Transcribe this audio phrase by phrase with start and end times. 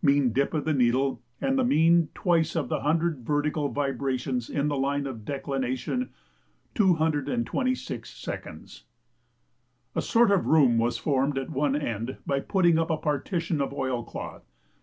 [0.00, 4.68] mean dip of the needle, and the mean twice of a hundred vertical vibrations in
[4.68, 6.08] the line of declination
[6.74, 8.82] 226".
[9.94, 13.74] A sort of room was formed at one end by putting up a partition of
[13.74, 14.50] oilcloth.